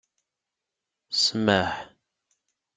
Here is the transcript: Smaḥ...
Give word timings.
Smaḥ... 1.23 1.73